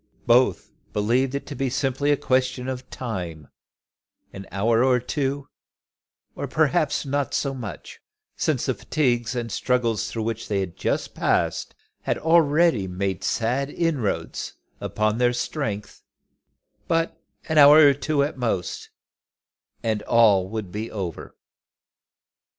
[0.25, 3.49] Both believed it to be simply a question of time;
[4.33, 5.47] an hour or two,
[6.49, 7.99] perhaps not so much,
[8.35, 13.69] since the fatigues and struggles through which they had just passed had already made sad
[13.69, 16.01] inroads upon their strength,
[16.87, 18.89] but an hour or two at most,
[19.83, 21.35] and all would be over.